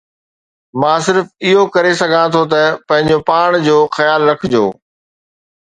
[0.81, 4.65] مان صرف اهو ڪري سگهان ٿو ته پنهنجو پاڻ جو خيال رکجو